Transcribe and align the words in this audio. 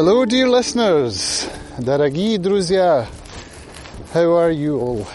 Hello, 0.00 0.24
dear 0.24 0.48
listeners. 0.48 1.46
Дорогие 1.78 2.38
друзья. 2.38 3.06
How 4.14 4.32
are 4.32 4.50
you 4.50 4.80
all? 4.80 5.06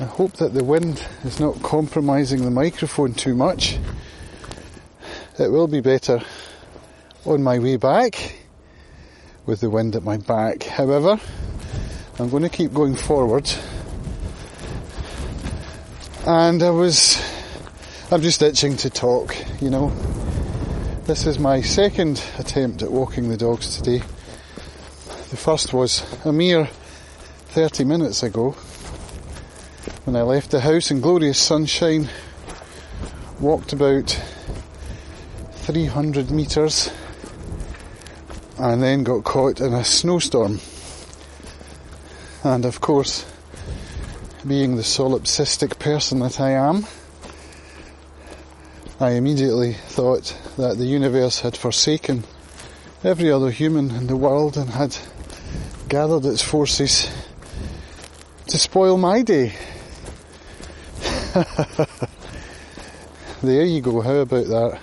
I 0.00 0.04
hope 0.04 0.32
that 0.38 0.52
the 0.52 0.64
wind 0.64 1.00
is 1.24 1.38
not 1.38 1.62
compromising 1.62 2.44
the 2.44 2.50
microphone 2.50 3.14
too 3.14 3.36
much. 3.36 3.78
It 5.38 5.48
will 5.52 5.68
be 5.68 5.80
better 5.80 6.20
on 7.24 7.44
my 7.44 7.60
way 7.60 7.76
back 7.76 8.34
with 9.46 9.60
the 9.60 9.70
wind 9.70 9.94
at 9.94 10.02
my 10.02 10.16
back. 10.16 10.64
However, 10.64 11.20
I'm 12.18 12.30
going 12.30 12.42
to 12.42 12.48
keep 12.48 12.74
going 12.74 12.96
forward. 12.96 13.48
And 16.26 16.60
I 16.64 16.70
was, 16.70 17.22
I'm 18.10 18.22
just 18.22 18.42
itching 18.42 18.76
to 18.78 18.90
talk, 18.90 19.36
you 19.60 19.70
know. 19.70 19.92
This 21.05 21.27
is 21.27 21.37
my 21.37 21.61
second 21.61 22.23
attempt 22.39 22.81
at 22.81 22.91
walking 22.91 23.29
the 23.29 23.37
dogs 23.37 23.77
today. 23.77 23.99
The 25.29 25.37
first 25.37 25.71
was 25.71 26.03
a 26.25 26.33
mere 26.33 26.65
30 27.49 27.83
minutes 27.83 28.23
ago 28.23 28.53
when 30.05 30.15
I 30.15 30.23
left 30.23 30.49
the 30.49 30.61
house 30.61 30.89
in 30.89 31.01
glorious 31.01 31.37
sunshine, 31.37 32.09
walked 33.39 33.71
about 33.71 34.19
300 35.51 36.31
metres 36.31 36.91
and 38.57 38.81
then 38.81 39.03
got 39.03 39.23
caught 39.23 39.61
in 39.61 39.75
a 39.75 39.83
snowstorm. 39.83 40.59
And 42.43 42.65
of 42.65 42.81
course, 42.81 43.31
being 44.47 44.75
the 44.75 44.81
solipsistic 44.81 45.77
person 45.77 46.17
that 46.21 46.39
I 46.41 46.53
am, 46.53 46.87
I 48.97 49.11
immediately 49.11 49.73
thought 49.73 50.33
that 50.55 50.77
the 50.77 50.85
universe 50.85 51.41
had 51.41 51.57
forsaken 51.57 52.23
every 53.03 53.29
other 53.29 53.51
human 53.51 53.91
in 53.91 54.07
the 54.07 54.15
world 54.15 54.55
and 54.55 54.69
had 54.69 54.97
gathered 55.89 56.23
its 56.23 56.41
forces 56.41 57.11
to 58.47 58.57
spoil 58.57 58.97
my 58.97 59.21
day. 59.21 59.53
there 63.43 63.65
you 63.65 63.81
go, 63.81 63.99
how 63.99 64.15
about 64.15 64.47
that? 64.47 64.79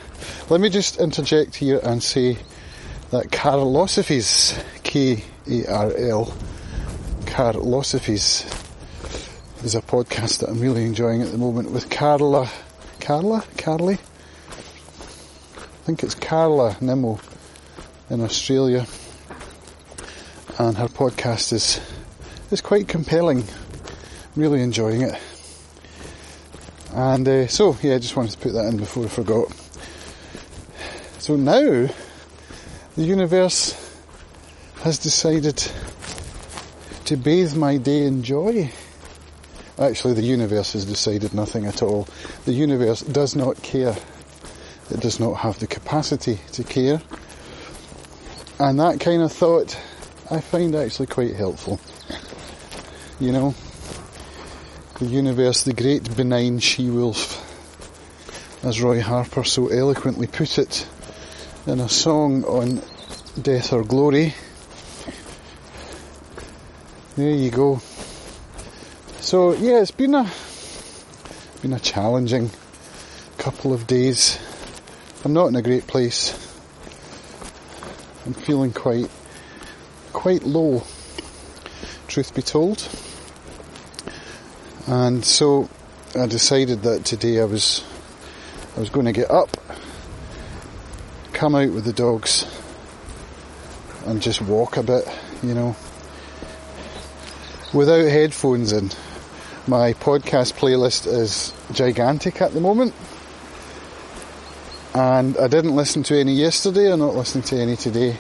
Let 0.51 0.61
me 0.61 0.69
just 0.69 1.01
interject 1.01 1.55
here 1.55 1.81
and 1.83 2.03
say 2.03 2.37
that 3.13 3.31
Karlosophies, 3.31 4.63
K-A-R-L, 4.83 6.35
Karlosophies, 7.25 8.45
is 9.65 9.75
a 9.75 9.81
podcast 9.81 10.41
that 10.41 10.51
I'm 10.51 10.61
really 10.61 10.85
enjoying 10.85 11.23
at 11.23 11.33
the 11.33 11.39
moment 11.39 11.71
with 11.71 11.89
Carla 11.89 12.51
Carla? 13.03 13.45
Carly? 13.59 13.95
I 13.95 15.85
think 15.85 16.05
it's 16.05 16.15
Carla 16.15 16.77
Nimmo 16.81 17.19
in 18.09 18.21
Australia. 18.21 18.87
And 20.57 20.77
her 20.77 20.87
podcast 20.87 21.53
is, 21.53 21.81
is 22.53 22.61
quite 22.61 22.87
compelling. 22.87 23.43
Really 24.37 24.63
enjoying 24.63 25.03
it. 25.03 25.21
And 26.93 27.27
uh, 27.27 27.49
so, 27.49 27.77
yeah, 27.83 27.97
I 27.97 27.99
just 27.99 28.15
wanted 28.15 28.33
to 28.33 28.39
put 28.39 28.53
that 28.53 28.67
in 28.67 28.77
before 28.77 29.05
I 29.05 29.09
forgot. 29.09 29.49
So 31.19 31.35
now, 31.35 31.89
the 32.95 33.03
universe 33.03 33.75
has 34.83 35.01
decided 35.01 35.57
to 37.07 37.17
bathe 37.17 37.57
my 37.57 37.79
day 37.79 38.05
in 38.05 38.23
joy. 38.23 38.71
Actually, 39.83 40.15
the 40.15 40.23
universe 40.23 40.75
has 40.75 40.85
decided 40.85 41.35
nothing 41.35 41.67
at 41.67 41.83
all. 41.83 42.07
The 42.45 42.53
universe 42.53 43.01
does 43.01 43.35
not 43.35 43.61
care. 43.65 43.97
It 44.93 45.01
does 45.01 45.19
not 45.19 45.35
have 45.35 45.59
the 45.59 45.67
capacity 45.67 46.39
to 46.53 46.63
care. 46.63 47.03
And 48.61 48.79
that 48.79 49.01
kind 49.01 49.23
of 49.23 49.33
thought 49.33 49.77
I 50.31 50.41
find 50.41 50.77
actually 50.77 51.09
quite 51.09 51.35
helpful. 51.35 51.81
You 53.19 53.33
know, 53.33 53.55
the 55.01 55.07
universe, 55.07 55.65
the 55.65 55.75
great 55.75 56.17
benign 56.17 56.61
she-wolf, 56.61 57.41
as 58.63 58.81
Roy 58.81 59.01
Harper 59.01 59.43
so 59.43 59.67
eloquently 59.67 60.29
put 60.29 60.59
it 60.59 60.87
in 61.67 61.81
a 61.81 61.89
song 61.89 62.45
on 62.45 62.81
Death 63.41 63.73
or 63.73 63.83
Glory. 63.83 64.33
There 67.17 67.31
you 67.31 67.51
go. 67.51 67.81
So 69.33 69.55
yeah, 69.55 69.81
it's 69.81 69.91
been 69.91 70.15
a 70.15 70.31
been 71.63 71.73
a 71.73 71.81
challenging 71.81 72.51
couple 73.39 73.73
of 73.73 73.87
days. 73.87 74.39
I'm 75.25 75.33
not 75.33 75.47
in 75.47 75.57
a 75.57 75.63
great 75.63 75.87
place. 75.87 76.33
I'm 78.27 78.35
feeling 78.35 78.75
quite 78.75 79.11
quite 80.13 80.43
low, 80.43 80.83
truth 82.09 82.35
be 82.35 82.43
told. 82.43 82.87
And 84.87 85.25
so 85.25 85.71
I 86.15 86.27
decided 86.27 86.83
that 86.83 87.07
today 87.07 87.41
I 87.41 87.47
was 87.47 87.83
I 88.77 88.81
was 88.81 88.91
going 88.91 89.07
to 89.07 89.13
get 89.13 89.31
up, 89.31 89.57
come 91.33 91.55
out 91.55 91.71
with 91.71 91.87
the 91.87 91.95
dogs, 91.95 92.45
and 94.05 94.21
just 94.21 94.43
walk 94.43 94.77
a 94.77 94.83
bit, 94.83 95.09
you 95.43 95.55
know, 95.55 95.75
without 97.73 98.07
headphones 98.07 98.73
in 98.73 98.91
my 99.69 99.93
podcast 99.93 100.55
playlist 100.55 101.07
is 101.07 101.55
gigantic 101.73 102.43
at 102.43 102.53
the 102.53 102.61
moment. 102.61 102.95
And 104.95 105.37
I 105.39 105.47
didn't 105.47 105.77
listen 105.77 106.03
to 106.05 106.19
any 106.19 106.33
yesterday, 106.33 106.93
I'm 106.93 106.99
not 106.99 107.15
listening 107.15 107.45
to 107.45 107.57
any 107.57 107.77
today. 107.77 108.17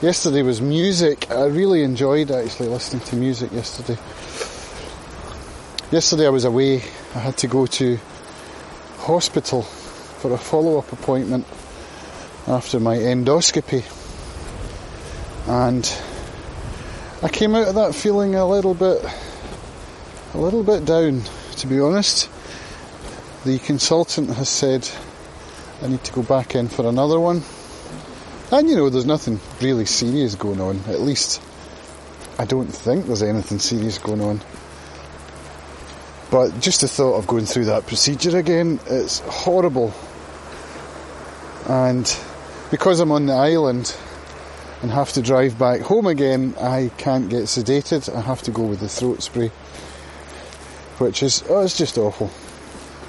Yesterday 0.00 0.42
was 0.42 0.60
music. 0.60 1.30
I 1.30 1.46
really 1.46 1.82
enjoyed 1.82 2.30
actually 2.30 2.68
listening 2.68 3.02
to 3.06 3.16
music 3.16 3.52
yesterday. 3.52 3.98
Yesterday 5.90 6.26
I 6.26 6.30
was 6.30 6.44
away. 6.44 6.76
I 7.14 7.18
had 7.18 7.36
to 7.38 7.48
go 7.48 7.66
to 7.66 7.98
hospital 8.98 9.62
for 9.62 10.32
a 10.32 10.38
follow-up 10.38 10.92
appointment 10.92 11.46
after 12.46 12.78
my 12.78 12.96
endoscopy. 12.96 13.84
And 15.48 15.92
I 17.22 17.28
came 17.28 17.54
out 17.56 17.68
of 17.68 17.74
that 17.74 17.94
feeling 17.94 18.36
a 18.36 18.46
little 18.46 18.74
bit 18.74 19.04
a 20.34 20.38
little 20.38 20.64
bit 20.64 20.84
down, 20.84 21.22
to 21.56 21.66
be 21.66 21.78
honest. 21.80 22.30
The 23.44 23.58
consultant 23.58 24.30
has 24.30 24.48
said 24.48 24.88
I 25.82 25.88
need 25.88 26.04
to 26.04 26.12
go 26.12 26.22
back 26.22 26.54
in 26.54 26.68
for 26.68 26.88
another 26.88 27.18
one. 27.18 27.42
And 28.50 28.68
you 28.68 28.76
know, 28.76 28.88
there's 28.88 29.06
nothing 29.06 29.40
really 29.60 29.84
serious 29.84 30.34
going 30.34 30.60
on. 30.60 30.78
At 30.88 31.00
least, 31.00 31.42
I 32.38 32.44
don't 32.44 32.68
think 32.68 33.06
there's 33.06 33.22
anything 33.22 33.58
serious 33.58 33.98
going 33.98 34.20
on. 34.20 34.40
But 36.30 36.60
just 36.60 36.80
the 36.80 36.88
thought 36.88 37.18
of 37.18 37.26
going 37.26 37.44
through 37.44 37.66
that 37.66 37.86
procedure 37.86 38.38
again, 38.38 38.80
it's 38.86 39.18
horrible. 39.20 39.92
And 41.68 42.04
because 42.70 43.00
I'm 43.00 43.12
on 43.12 43.26
the 43.26 43.34
island 43.34 43.94
and 44.80 44.90
have 44.90 45.12
to 45.12 45.22
drive 45.22 45.58
back 45.58 45.80
home 45.80 46.06
again, 46.06 46.54
I 46.58 46.90
can't 46.96 47.28
get 47.28 47.44
sedated. 47.44 48.14
I 48.14 48.20
have 48.22 48.42
to 48.42 48.50
go 48.50 48.62
with 48.62 48.80
the 48.80 48.88
throat 48.88 49.22
spray 49.22 49.50
which 51.02 51.22
is, 51.22 51.42
oh, 51.48 51.64
it's 51.64 51.76
just 51.76 51.98
awful. 51.98 52.30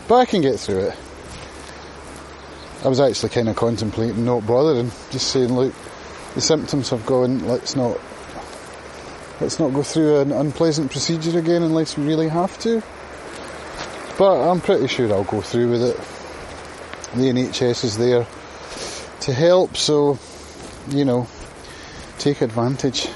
But 0.08 0.16
I 0.16 0.26
can 0.26 0.42
get 0.42 0.60
through 0.60 0.80
it. 0.80 0.98
I 2.84 2.88
was 2.88 3.00
actually 3.00 3.30
kind 3.30 3.48
of 3.48 3.56
contemplating 3.56 4.26
not 4.26 4.46
bothering, 4.46 4.92
just 5.12 5.30
saying, 5.30 5.54
look, 5.54 5.74
the 6.34 6.42
symptoms 6.42 6.90
have 6.90 7.06
gone, 7.06 7.48
let's 7.48 7.76
not, 7.76 8.00
let's 9.40 9.60
not 9.60 9.74
go 9.74 9.84
through 9.84 10.22
an 10.22 10.32
unpleasant 10.32 10.92
procedure 10.92 11.38
again 11.38 11.62
unless 11.62 11.96
we 11.96 12.06
really 12.06 12.28
have 12.28 12.58
to. 12.60 12.82
But 14.18 14.50
I'm 14.50 14.60
pretty 14.60 14.88
sure 14.88 15.14
I'll 15.14 15.24
go 15.24 15.42
through 15.42 15.72
with 15.72 15.84
it. 15.84 15.98
The 17.16 17.30
NHS 17.30 17.84
is 17.86 17.98
there 17.98 18.26
to 19.22 19.34
help, 19.34 19.78
so, 19.78 20.18
you 20.90 21.06
know, 21.06 21.28
take 22.18 22.42
advantage. 22.42 23.08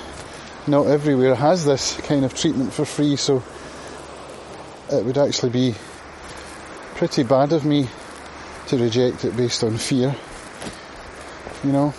Not 0.67 0.87
everywhere 0.87 1.35
has 1.35 1.65
this 1.65 1.99
kind 2.01 2.23
of 2.23 2.33
treatment 2.35 2.73
for 2.73 2.85
free, 2.85 3.15
so 3.15 3.43
it 4.91 5.03
would 5.03 5.17
actually 5.17 5.49
be 5.49 5.75
pretty 6.95 7.23
bad 7.23 7.53
of 7.53 7.65
me 7.65 7.87
to 8.67 8.77
reject 8.77 9.25
it 9.25 9.35
based 9.35 9.63
on 9.63 9.77
fear. 9.77 10.15
You 11.63 11.71
know? 11.71 11.93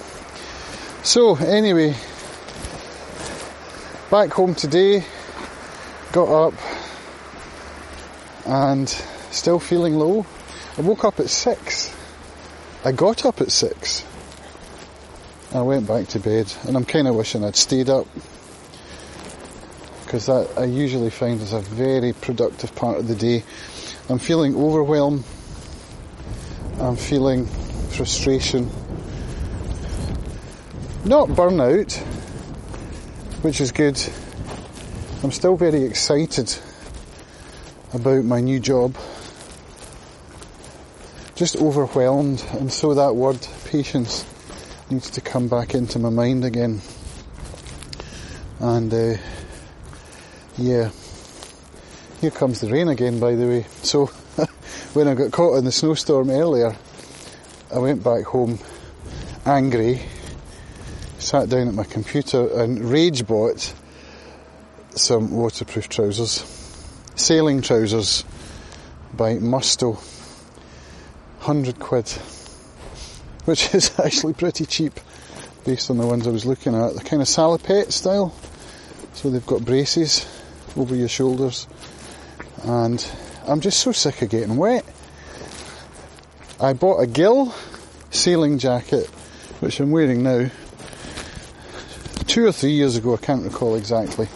So, 1.03 1.37
anyway, 1.37 1.95
back 4.11 4.31
home 4.31 4.55
today, 4.55 5.05
got 6.13 6.29
up 6.29 6.55
and 8.47 8.89
still 9.31 9.61
feeling 9.61 9.95
low. 9.95 10.27
I 10.77 10.81
woke 10.81 11.05
up 11.05 11.21
at 11.21 11.29
six. 11.29 11.95
I 12.85 12.93
got 12.93 13.25
up 13.25 13.41
at 13.41 13.51
six. 13.51 14.05
I 15.53 15.63
went 15.63 15.87
back 15.87 16.09
to 16.09 16.21
bed 16.21 16.53
and 16.67 16.77
I'm 16.77 16.85
kind 16.85 17.09
of 17.09 17.15
wishing 17.15 17.45
I'd 17.45 17.57
stayed 17.57 17.89
up 17.89 18.07
because 20.09 20.25
that 20.25 20.49
I 20.57 20.65
usually 20.65 21.11
find 21.11 21.39
is 21.43 21.53
a 21.53 21.61
very 21.61 22.15
productive 22.15 22.75
part 22.75 22.97
of 22.99 23.09
the 23.09 23.15
day. 23.15 23.45
I'm 24.09 24.19
feeling 24.19 24.57
overwhelmed. 24.57 25.23
I'm 26.81 26.97
feeling 26.97 27.45
frustration. 27.91 28.71
not 31.05 31.29
burnout, 31.29 31.95
which 33.43 33.61
is 33.61 33.71
good. 33.71 34.01
I'm 35.23 35.31
still 35.31 35.59
very 35.59 35.83
excited 35.83 36.57
about 37.93 38.25
my 38.25 38.41
new 38.41 38.61
job. 38.61 38.97
Just 41.35 41.57
overwhelmed, 41.57 42.43
and 42.53 42.73
so 42.73 42.95
that 42.95 43.15
word 43.15 43.47
patience 43.67 44.25
needs 44.89 45.11
to 45.11 45.21
come 45.21 45.49
back 45.49 45.75
into 45.75 45.99
my 45.99 46.09
mind 46.09 46.47
again. 46.47 46.81
And 48.59 48.95
uh, 48.95 49.15
yeah, 50.59 50.91
here 52.21 52.33
comes 52.33 52.61
the 52.61 52.69
rain 52.69 52.89
again, 52.89 53.21
by 53.21 53.37
the 53.37 53.47
way. 53.47 53.67
So 53.83 54.07
when 54.93 55.07
I 55.07 55.15
got 55.15 55.31
caught 55.31 55.57
in 55.57 55.65
the 55.65 55.71
snowstorm 55.71 56.31
earlier, 56.31 56.77
I 57.73 57.79
went 57.79 58.03
back 58.03 58.25
home 58.25 58.59
angry, 59.47 60.01
sat 61.19 61.49
down 61.49 61.69
at 61.69 61.75
my 61.75 61.85
computer 61.85 62.49
and 62.61 62.81
rage 62.81 63.25
bought 63.25 63.73
some 64.97 65.31
waterproof 65.31 65.89
trousers, 65.89 66.45
sailing 67.15 67.63
trousers 67.63 68.25
by 69.15 69.37
Musto, 69.37 69.95
100 71.45 71.79
quid, 71.79 72.09
which 73.45 73.73
is 73.77 73.97
actually 74.05 74.33
pretty 74.33 74.67
cheap 74.67 74.99
based 75.65 75.89
on 75.89 75.99
the 75.99 76.07
ones 76.07 76.27
I 76.27 76.31
was 76.31 76.47
looking 76.47 76.75
at. 76.75 76.95
They're 76.95 77.05
kind 77.05 77.23
of 77.23 77.29
salopette 77.29 77.93
style, 77.93 78.35
so 79.13 79.31
they've 79.31 79.47
got 79.47 79.65
braces 79.65 80.27
over 80.79 80.95
your 80.95 81.09
shoulders, 81.09 81.67
and 82.65 83.05
I'm 83.47 83.61
just 83.61 83.81
so 83.81 83.93
sick 83.93 84.23
of 84.23 84.31
getting 84.31 84.57
wet. 84.57 84.85
I 86.61 86.73
bought 86.73 87.01
a 87.01 87.07
Gill 87.07 87.55
sailing 88.11 88.59
jacket, 88.59 89.07
which 89.61 89.81
I'm 89.81 89.91
wearing 89.91 90.23
now, 90.23 90.51
two 92.27 92.47
or 92.47 92.53
three 92.53 92.73
years 92.73 92.97
ago, 92.97 93.15
I 93.15 93.19
can't 93.19 93.45
recall 93.45 93.75
exactly. 93.75 94.29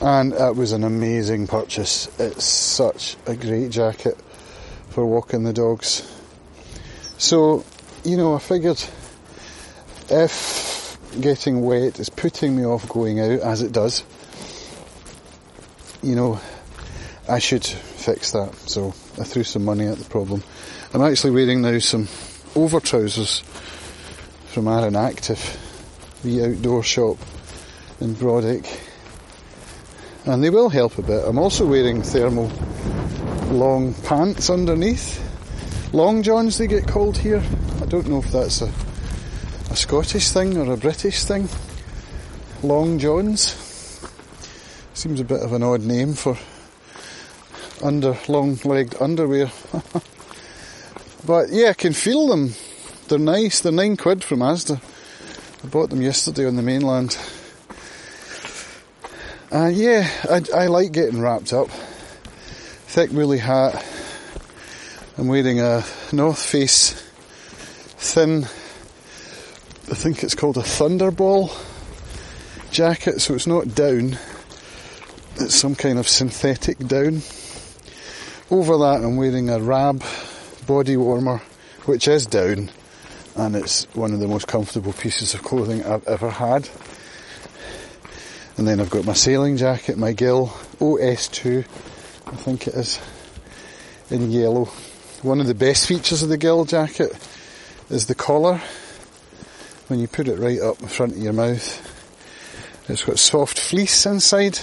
And 0.00 0.32
it 0.32 0.56
was 0.56 0.72
an 0.72 0.84
amazing 0.84 1.46
purchase. 1.46 2.08
It's 2.18 2.44
such 2.44 3.16
a 3.26 3.36
great 3.36 3.70
jacket 3.70 4.18
for 4.88 5.04
walking 5.04 5.44
the 5.44 5.52
dogs. 5.52 6.10
So, 7.18 7.64
you 8.02 8.16
know, 8.16 8.34
I 8.34 8.38
figured 8.38 8.82
if 10.08 10.96
getting 11.20 11.60
wet 11.60 12.00
is 12.00 12.08
putting 12.08 12.56
me 12.56 12.64
off 12.64 12.88
going 12.88 13.20
out, 13.20 13.40
as 13.40 13.62
it 13.62 13.72
does, 13.72 14.04
you 16.02 16.14
know, 16.14 16.40
I 17.28 17.38
should 17.38 17.64
fix 17.64 18.32
that. 18.32 18.54
So 18.54 18.88
I 19.18 19.24
threw 19.24 19.44
some 19.44 19.64
money 19.64 19.86
at 19.86 19.98
the 19.98 20.04
problem. 20.04 20.42
I'm 20.92 21.02
actually 21.02 21.32
wearing 21.32 21.62
now 21.62 21.78
some 21.78 22.08
over 22.54 22.80
trousers 22.80 23.40
from 24.46 24.66
Arran 24.66 24.96
Active, 24.96 25.38
the 26.22 26.44
outdoor 26.44 26.82
shop 26.82 27.18
in 28.00 28.14
Brodick. 28.14 28.66
And 30.26 30.42
they 30.42 30.50
will 30.50 30.68
help 30.68 30.98
a 30.98 31.02
bit. 31.02 31.24
I'm 31.24 31.38
also 31.38 31.66
wearing 31.66 32.02
thermal 32.02 32.50
long 33.50 33.94
pants 33.94 34.50
underneath. 34.50 35.26
Long 35.92 36.22
johns 36.22 36.58
they 36.58 36.66
get 36.66 36.86
called 36.86 37.16
here. 37.16 37.42
I 37.80 37.86
don't 37.86 38.08
know 38.08 38.18
if 38.18 38.30
that's 38.30 38.62
a, 38.62 38.72
a 39.70 39.76
Scottish 39.76 40.30
thing 40.30 40.56
or 40.56 40.72
a 40.72 40.76
British 40.76 41.24
thing. 41.24 41.48
Long 42.62 42.98
johns. 42.98 43.69
Seems 45.00 45.18
a 45.18 45.24
bit 45.24 45.40
of 45.40 45.54
an 45.54 45.62
odd 45.62 45.80
name 45.80 46.12
for 46.12 46.36
under 47.82 48.18
long 48.28 48.58
legged 48.66 49.00
underwear. 49.00 49.50
but 51.26 51.48
yeah, 51.48 51.70
I 51.70 51.72
can 51.72 51.94
feel 51.94 52.28
them. 52.28 52.52
They're 53.08 53.18
nice. 53.18 53.60
They're 53.60 53.72
nine 53.72 53.96
quid 53.96 54.22
from 54.22 54.40
Asda. 54.40 54.78
I 55.64 55.68
bought 55.68 55.88
them 55.88 56.02
yesterday 56.02 56.46
on 56.46 56.56
the 56.56 56.62
mainland. 56.62 57.16
And 59.50 59.64
uh, 59.64 59.68
yeah, 59.68 60.06
I, 60.28 60.42
I 60.54 60.66
like 60.66 60.92
getting 60.92 61.22
wrapped 61.22 61.54
up. 61.54 61.70
Thick 61.70 63.10
woolly 63.10 63.38
hat. 63.38 63.82
I'm 65.16 65.28
wearing 65.28 65.60
a 65.60 65.82
North 66.12 66.44
Face 66.44 66.92
thin, 67.96 68.42
I 69.90 69.94
think 69.94 70.22
it's 70.22 70.34
called 70.34 70.58
a 70.58 70.60
ThermoBall 70.60 71.50
jacket, 72.70 73.22
so 73.22 73.32
it's 73.32 73.46
not 73.46 73.74
down. 73.74 74.18
It's 75.36 75.54
some 75.54 75.74
kind 75.74 75.98
of 75.98 76.08
synthetic 76.08 76.78
down. 76.78 77.22
Over 78.50 78.76
that, 78.78 79.02
I'm 79.04 79.16
wearing 79.16 79.48
a 79.48 79.60
Rab 79.60 80.02
body 80.66 80.96
warmer, 80.96 81.40
which 81.86 82.08
is 82.08 82.26
down, 82.26 82.70
and 83.36 83.56
it's 83.56 83.84
one 83.94 84.12
of 84.12 84.20
the 84.20 84.28
most 84.28 84.48
comfortable 84.48 84.92
pieces 84.92 85.34
of 85.34 85.42
clothing 85.42 85.84
I've 85.84 86.06
ever 86.06 86.30
had. 86.30 86.68
And 88.56 88.66
then 88.68 88.80
I've 88.80 88.90
got 88.90 89.06
my 89.06 89.14
sailing 89.14 89.56
jacket, 89.56 89.96
my 89.96 90.12
Gill 90.12 90.48
OS2, 90.78 91.64
I 92.26 92.36
think 92.36 92.66
it 92.66 92.74
is, 92.74 93.00
in 94.10 94.30
yellow. 94.30 94.66
One 95.22 95.40
of 95.40 95.46
the 95.46 95.54
best 95.54 95.86
features 95.86 96.22
of 96.22 96.28
the 96.28 96.36
Gill 96.36 96.64
jacket 96.64 97.12
is 97.88 98.06
the 98.06 98.14
collar. 98.14 98.60
When 99.88 99.98
you 99.98 100.08
put 100.08 100.28
it 100.28 100.38
right 100.38 100.60
up 100.60 100.80
in 100.80 100.88
front 100.88 101.12
of 101.12 101.18
your 101.18 101.32
mouth, 101.32 101.86
it's 102.88 103.04
got 103.04 103.18
soft 103.18 103.58
fleece 103.58 104.06
inside, 104.06 104.58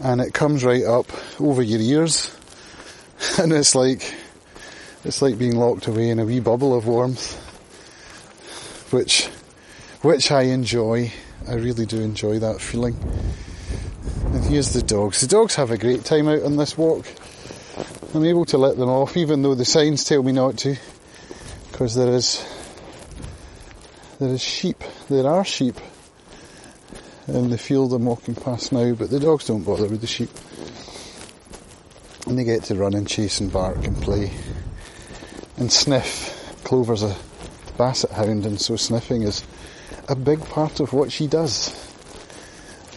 and 0.00 0.20
it 0.20 0.32
comes 0.32 0.64
right 0.64 0.84
up 0.84 1.06
over 1.40 1.62
your 1.62 1.80
ears 1.80 2.34
and 3.38 3.52
it's 3.52 3.74
like 3.74 4.14
it's 5.04 5.22
like 5.22 5.38
being 5.38 5.56
locked 5.56 5.86
away 5.86 6.10
in 6.10 6.18
a 6.18 6.24
wee 6.24 6.40
bubble 6.40 6.74
of 6.74 6.86
warmth, 6.86 7.34
which 8.92 9.26
which 10.02 10.30
I 10.30 10.42
enjoy. 10.42 11.12
I 11.48 11.54
really 11.54 11.86
do 11.86 12.00
enjoy 12.00 12.38
that 12.40 12.60
feeling. 12.60 12.96
And 14.26 14.44
here's 14.44 14.72
the 14.72 14.82
dogs. 14.82 15.20
The 15.22 15.26
dogs 15.26 15.54
have 15.54 15.70
a 15.70 15.78
great 15.78 16.04
time 16.04 16.28
out 16.28 16.42
on 16.42 16.56
this 16.56 16.76
walk. 16.76 17.06
I'm 18.14 18.24
able 18.24 18.44
to 18.46 18.58
let 18.58 18.76
them 18.76 18.90
off, 18.90 19.16
even 19.16 19.42
though 19.42 19.54
the 19.54 19.64
signs 19.64 20.04
tell 20.04 20.22
me 20.22 20.32
not 20.32 20.58
to, 20.58 20.76
because 21.70 21.94
there 21.94 22.12
is 22.12 22.44
there 24.18 24.28
is 24.28 24.42
sheep. 24.42 24.84
There 25.08 25.26
are 25.26 25.44
sheep 25.44 25.76
in 27.34 27.50
the 27.50 27.58
field 27.58 27.92
I'm 27.92 28.04
walking 28.04 28.34
past 28.34 28.72
now, 28.72 28.94
but 28.94 29.10
the 29.10 29.20
dogs 29.20 29.46
don't 29.46 29.62
bother 29.62 29.86
with 29.86 30.00
the 30.00 30.06
sheep 30.06 30.30
and 32.26 32.38
they 32.38 32.44
get 32.44 32.64
to 32.64 32.74
run 32.74 32.94
and 32.94 33.08
chase 33.08 33.40
and 33.40 33.52
bark 33.52 33.84
and 33.86 34.00
play 34.00 34.30
and 35.56 35.70
sniff. 35.70 36.36
Clover's 36.64 37.02
a 37.02 37.16
basset 37.76 38.10
hound 38.12 38.46
and 38.46 38.60
so 38.60 38.76
sniffing 38.76 39.22
is 39.22 39.44
a 40.08 40.14
big 40.14 40.40
part 40.46 40.80
of 40.80 40.92
what 40.92 41.10
she 41.10 41.26
does. 41.26 41.74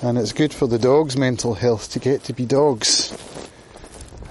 And 0.02 0.18
it's 0.18 0.34
good 0.34 0.54
for 0.54 0.68
the 0.68 0.78
dog's 0.78 1.18
mental 1.18 1.54
health 1.54 1.92
to 1.92 2.00
get 2.00 2.26
to 2.26 2.34
be 2.34 2.46
dogs. 2.46 3.18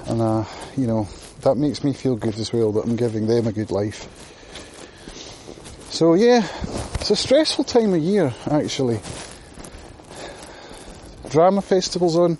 And, 0.07 0.21
uh, 0.21 0.45
you 0.77 0.87
know, 0.87 1.09
that 1.41 1.57
makes 1.57 1.83
me 1.83 1.93
feel 1.93 2.17
good 2.17 2.39
as 2.39 2.53
well 2.53 2.73
that 2.73 2.85
I'm 2.85 2.97
giving 2.97 3.27
them 3.27 3.47
a 3.47 3.53
good 3.53 3.71
life. 3.71 4.09
So 5.91 6.15
yeah, 6.15 6.47
it's 6.95 7.11
a 7.11 7.17
stressful 7.17 7.65
time 7.65 7.93
of 7.93 8.01
year 8.01 8.33
actually. 8.51 9.01
Drama 11.33 11.63
festival's 11.63 12.15
on 12.15 12.37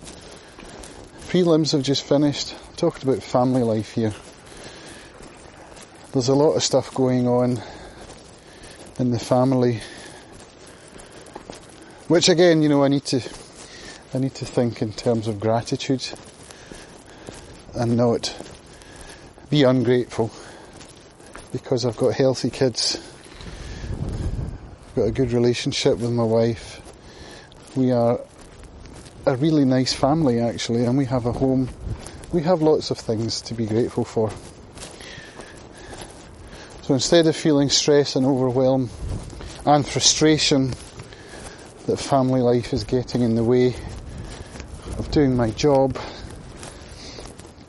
prelims 1.27 1.71
have 1.71 1.81
just 1.81 2.03
finished. 2.03 2.53
Talked 2.77 3.01
about 3.01 3.23
family 3.23 3.63
life 3.63 3.93
here. 3.93 4.13
There's 6.11 6.27
a 6.27 6.35
lot 6.35 6.53
of 6.53 6.61
stuff 6.61 6.93
going 6.93 7.27
on 7.27 7.59
in 8.99 9.09
the 9.09 9.17
family, 9.17 9.79
which 12.07 12.29
again, 12.29 12.61
you 12.61 12.69
know, 12.69 12.83
I 12.83 12.87
need 12.87 13.03
to, 13.05 13.19
I 14.13 14.19
need 14.19 14.35
to 14.35 14.45
think 14.45 14.83
in 14.83 14.93
terms 14.93 15.27
of 15.27 15.39
gratitude 15.39 16.07
and 17.73 17.97
not 17.97 18.31
be 19.49 19.63
ungrateful 19.63 20.29
because 21.51 21.83
I've 21.83 21.97
got 21.97 22.13
healthy 22.13 22.51
kids. 22.51 23.01
I've 24.89 24.95
got 24.95 25.07
a 25.07 25.11
good 25.11 25.31
relationship 25.31 25.97
with 25.97 26.11
my 26.11 26.25
wife. 26.25 26.79
We 27.75 27.91
are 27.91 28.19
a 29.25 29.35
really 29.35 29.65
nice 29.65 29.93
family 29.93 30.39
actually, 30.39 30.85
and 30.85 30.97
we 30.97 31.05
have 31.05 31.25
a 31.25 31.31
home. 31.31 31.69
We 32.31 32.41
have 32.41 32.61
lots 32.61 32.91
of 32.91 32.97
things 32.97 33.41
to 33.41 33.53
be 33.53 33.65
grateful 33.65 34.03
for. 34.03 34.31
So 36.81 36.93
instead 36.93 37.27
of 37.27 37.35
feeling 37.35 37.69
stress 37.69 38.15
and 38.15 38.25
overwhelm 38.25 38.89
and 39.65 39.87
frustration 39.87 40.73
that 41.85 41.97
family 41.97 42.41
life 42.41 42.73
is 42.73 42.83
getting 42.83 43.21
in 43.21 43.35
the 43.35 43.43
way 43.43 43.75
of 44.97 45.09
doing 45.11 45.35
my 45.35 45.51
job, 45.51 45.97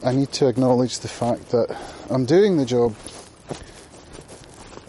I 0.04 0.12
need 0.12 0.32
to 0.32 0.48
acknowledge 0.48 0.98
the 0.98 1.08
fact 1.08 1.50
that 1.50 1.76
I'm 2.10 2.24
doing 2.24 2.56
the 2.56 2.64
job 2.64 2.94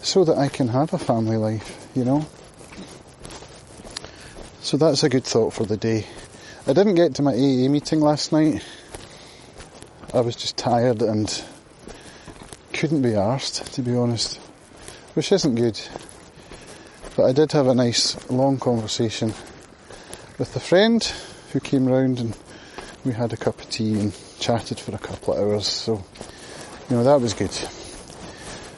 so 0.02 0.24
that 0.24 0.36
I 0.36 0.48
can 0.48 0.68
have 0.68 0.92
a 0.92 0.98
family 0.98 1.36
life, 1.36 1.88
you 1.94 2.04
know? 2.04 2.26
So 4.60 4.76
that's 4.76 5.04
a 5.04 5.08
good 5.08 5.24
thought 5.24 5.52
for 5.52 5.64
the 5.64 5.76
day. 5.76 6.06
I 6.68 6.72
didn't 6.72 6.96
get 6.96 7.14
to 7.14 7.22
my 7.22 7.32
AA 7.32 7.68
meeting 7.68 8.00
last 8.00 8.32
night. 8.32 8.60
I 10.12 10.20
was 10.20 10.34
just 10.34 10.56
tired 10.56 11.00
and 11.00 11.44
couldn't 12.72 13.02
be 13.02 13.10
arsed, 13.10 13.70
to 13.74 13.82
be 13.82 13.94
honest. 13.94 14.40
Which 15.14 15.30
isn't 15.30 15.54
good. 15.54 15.80
But 17.14 17.26
I 17.26 17.32
did 17.32 17.52
have 17.52 17.68
a 17.68 17.74
nice 17.76 18.16
long 18.28 18.58
conversation 18.58 19.32
with 20.38 20.56
a 20.56 20.60
friend 20.60 21.04
who 21.52 21.60
came 21.60 21.86
round 21.86 22.18
and 22.18 22.36
we 23.04 23.12
had 23.12 23.32
a 23.32 23.36
cup 23.36 23.60
of 23.60 23.70
tea 23.70 24.00
and 24.00 24.12
chatted 24.40 24.80
for 24.80 24.92
a 24.92 24.98
couple 24.98 25.34
of 25.34 25.38
hours. 25.38 25.68
So, 25.68 26.04
you 26.90 26.96
know, 26.96 27.04
that 27.04 27.20
was 27.20 27.32
good. 27.32 27.56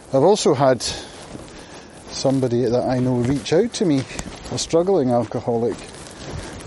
I've 0.09 0.25
also 0.25 0.53
had 0.53 0.83
somebody 2.11 2.67
that 2.67 2.85
I 2.85 2.99
know 2.99 3.15
reach 3.15 3.55
out 3.55 3.73
to 3.75 3.87
me, 3.87 4.03
a 4.53 4.59
struggling 4.59 5.09
alcoholic. 5.09 5.79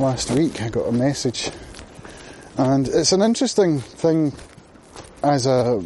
Last 0.01 0.31
week 0.31 0.63
I 0.63 0.69
got 0.69 0.87
a 0.87 0.91
message 0.91 1.51
and 2.57 2.87
it's 2.87 3.11
an 3.11 3.21
interesting 3.21 3.79
thing 3.79 4.33
as 5.21 5.45
a, 5.45 5.79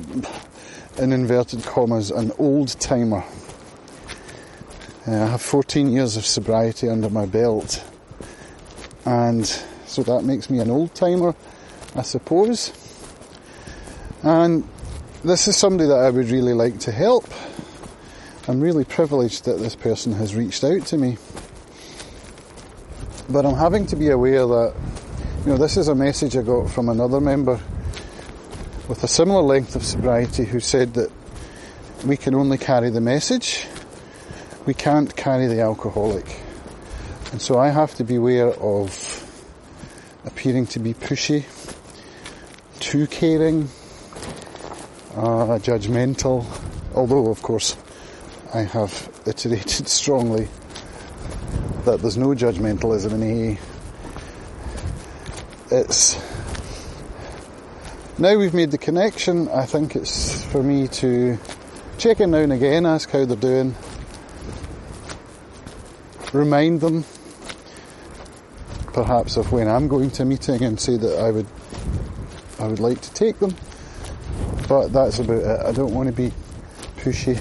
in 0.97 1.11
inverted 1.11 1.63
commas, 1.63 2.11
an 2.11 2.31
old 2.37 2.79
timer. 2.79 3.25
Uh, 5.05 5.11
I 5.11 5.27
have 5.27 5.41
14 5.41 5.89
years 5.89 6.15
of 6.15 6.25
sobriety 6.25 6.87
under 6.87 7.09
my 7.09 7.25
belt 7.25 7.83
and 9.03 9.45
so 9.85 10.01
that 10.03 10.23
makes 10.23 10.49
me 10.49 10.59
an 10.59 10.71
old 10.71 10.95
timer, 10.95 11.35
I 11.93 12.03
suppose. 12.03 12.71
And 14.23 14.65
this 15.25 15.49
is 15.49 15.57
somebody 15.57 15.89
that 15.89 15.99
I 15.99 16.09
would 16.09 16.29
really 16.29 16.53
like 16.53 16.79
to 16.79 16.93
help. 16.93 17.25
I'm 18.47 18.61
really 18.61 18.85
privileged 18.85 19.43
that 19.43 19.59
this 19.59 19.75
person 19.75 20.13
has 20.13 20.33
reached 20.35 20.63
out 20.63 20.85
to 20.85 20.97
me. 20.97 21.17
But 23.27 23.43
I'm 23.43 23.55
having 23.55 23.87
to 23.87 23.95
be 23.95 24.09
aware 24.09 24.45
that, 24.45 24.73
you 25.43 25.51
know, 25.51 25.57
this 25.57 25.77
is 25.77 25.87
a 25.87 25.95
message 25.95 26.37
I 26.37 26.43
got 26.43 26.69
from 26.69 26.89
another 26.89 27.19
member 27.19 27.59
with 28.87 29.03
a 29.03 29.07
similar 29.07 29.41
length 29.41 29.75
of 29.75 29.83
sobriety 29.83 30.45
who 30.45 30.59
said 30.59 30.93
that 30.93 31.11
we 32.05 32.17
can 32.17 32.35
only 32.35 32.59
carry 32.59 32.91
the 32.91 33.01
message, 33.01 33.65
we 34.67 34.75
can't 34.75 35.15
carry 35.15 35.47
the 35.47 35.61
alcoholic. 35.61 36.39
And 37.31 37.41
so 37.41 37.57
I 37.57 37.69
have 37.69 37.95
to 37.95 38.03
be 38.03 38.15
aware 38.15 38.49
of 38.49 38.93
appearing 40.23 40.67
to 40.67 40.79
be 40.79 40.93
pushy, 40.93 41.45
too 42.79 43.07
caring, 43.07 43.69
uh, 45.15 45.57
judgmental, 45.57 46.45
although 46.93 47.31
of 47.31 47.41
course 47.41 47.75
I 48.53 48.61
have 48.61 49.09
iterated 49.25 49.87
strongly 49.87 50.47
that 51.85 52.01
there's 52.01 52.17
no 52.17 52.27
judgmentalism 52.27 53.13
in 53.13 53.57
AA. 53.57 53.61
It's 55.71 56.17
now 58.17 58.37
we've 58.37 58.53
made 58.53 58.71
the 58.71 58.77
connection, 58.77 59.47
I 59.49 59.65
think 59.65 59.95
it's 59.95 60.43
for 60.45 60.63
me 60.63 60.87
to 60.87 61.37
check 61.97 62.19
in 62.19 62.31
now 62.31 62.39
and 62.39 62.53
again, 62.53 62.85
ask 62.85 63.09
how 63.09 63.25
they're 63.25 63.35
doing, 63.35 63.75
remind 66.33 66.81
them 66.81 67.03
perhaps 68.93 69.35
of 69.35 69.51
when 69.51 69.67
I'm 69.67 69.87
going 69.87 70.09
to 70.11 70.23
a 70.23 70.25
meeting 70.25 70.63
and 70.63 70.79
say 70.79 70.97
that 70.97 71.19
I 71.19 71.29
would 71.29 71.47
I 72.59 72.67
would 72.67 72.79
like 72.79 73.01
to 73.01 73.13
take 73.13 73.39
them. 73.39 73.55
But 74.69 74.87
that's 74.93 75.19
about 75.19 75.37
it. 75.37 75.65
I 75.65 75.71
don't 75.73 75.93
want 75.93 76.07
to 76.07 76.13
be 76.13 76.31
pushy. 76.97 77.37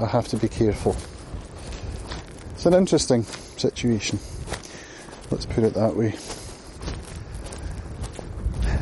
I 0.00 0.06
have 0.06 0.28
to 0.28 0.36
be 0.36 0.48
careful. 0.48 0.94
It's 2.64 2.72
an 2.72 2.80
interesting 2.80 3.24
situation. 3.24 4.18
Let's 5.30 5.44
put 5.44 5.64
it 5.64 5.74
that 5.74 5.94
way. 5.94 6.12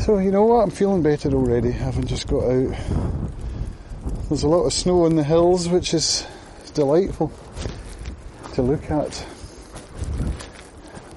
So 0.04 0.18
you 0.18 0.30
know 0.30 0.44
what? 0.44 0.62
I'm 0.62 0.70
feeling 0.70 1.02
better 1.02 1.30
already, 1.30 1.72
having 1.72 2.04
just 2.04 2.28
got 2.28 2.44
out. 2.44 2.76
There's 4.28 4.44
a 4.44 4.48
lot 4.48 4.66
of 4.66 4.72
snow 4.72 5.04
on 5.04 5.16
the 5.16 5.24
hills, 5.24 5.68
which 5.68 5.94
is 5.94 6.24
delightful 6.74 7.32
to 8.54 8.62
look 8.62 8.88
at 8.88 9.26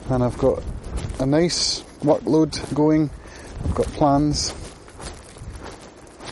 and 0.10 0.24
I've 0.24 0.40
got 0.40 0.64
a 1.20 1.26
nice 1.28 1.82
workload 2.02 2.74
going. 2.74 3.12
I've 3.64 3.76
got 3.76 3.86
plans. 3.90 4.56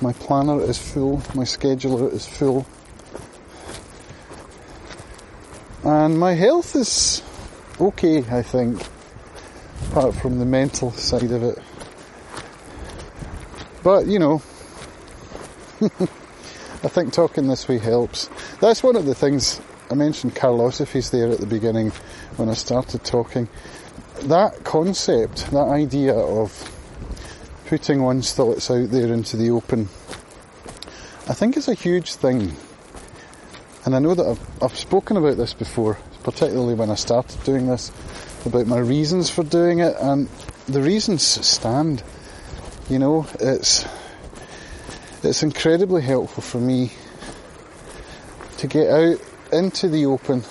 My 0.02 0.14
planner 0.14 0.60
is 0.64 0.80
full, 0.80 1.18
my 1.36 1.44
scheduler 1.44 2.12
is 2.12 2.26
full. 2.26 2.66
And 5.84 6.18
my 6.18 6.34
health 6.34 6.76
is 6.78 7.22
okay, 7.80 8.20
I 8.20 8.42
think, 8.42 8.82
apart 9.90 10.16
from 10.16 10.40
the 10.40 10.46
mental 10.46 10.92
side 10.92 11.32
of 11.32 11.44
it. 11.44 11.60
But, 13.84 14.08
you 14.08 14.18
know, 14.18 14.42
I 15.82 16.88
think 16.88 17.12
talking 17.12 17.48
this 17.48 17.68
way 17.68 17.80
helps. 17.80 18.30
That's 18.62 18.82
one 18.82 18.96
of 18.96 19.06
the 19.06 19.14
things 19.14 19.60
I 19.92 19.96
mentioned 19.96 20.36
Karlosophies 20.36 21.12
there 21.12 21.30
at 21.30 21.40
the 21.40 21.46
beginning 21.46 21.90
when 22.38 22.48
I 22.48 22.54
started 22.54 23.04
talking. 23.04 23.50
That 24.24 24.64
concept, 24.64 25.52
that 25.52 25.68
idea 25.68 26.16
of 26.16 26.52
putting 27.66 28.04
one's 28.04 28.34
thoughts 28.34 28.72
out 28.72 28.90
there 28.90 29.12
into 29.12 29.36
the 29.36 29.52
open, 29.52 29.90
I 31.28 31.34
think 31.34 31.58
is 31.58 31.68
a 31.68 31.74
huge 31.74 32.16
thing. 32.16 32.56
And 33.86 33.96
I 33.96 34.00
know 34.00 34.16
that 34.16 34.26
I've, 34.26 34.64
I've 34.64 34.78
spoken 34.78 35.18
about 35.18 35.38
this 35.38 35.54
before, 35.54 35.98
particularly 36.24 36.74
when 36.74 36.90
I 36.90 36.96
started 36.96 37.44
doing 37.44 37.68
this, 37.68 37.92
about 38.46 38.68
my 38.68 38.80
reasons 38.80 39.30
for 39.30 39.44
doing 39.44 39.80
it, 39.80 39.96
and 40.00 40.30
the 40.68 40.82
reasons 40.82 41.24
stand. 41.24 42.04
You 42.90 43.00
know, 43.00 43.28
it's 43.40 43.86
it's 45.24 45.44
incredibly 45.44 46.02
helpful 46.02 46.44
for 46.44 46.60
me 46.60 46.92
to 48.58 48.68
get 48.68 48.90
out 48.90 49.20
into 49.52 49.88
the 49.88 50.06
open 50.06 50.44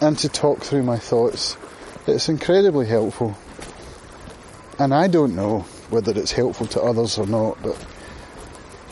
and 0.00 0.18
to 0.18 0.28
talk 0.28 0.60
through 0.60 0.82
my 0.82 0.98
thoughts. 0.98 1.56
It's 2.06 2.28
incredibly 2.28 2.86
helpful. 2.86 3.36
And 4.78 4.92
I 4.92 5.08
don't 5.08 5.34
know 5.34 5.60
whether 5.90 6.12
it's 6.18 6.32
helpful 6.32 6.66
to 6.68 6.82
others 6.82 7.18
or 7.18 7.26
not, 7.26 7.62
but 7.62 7.84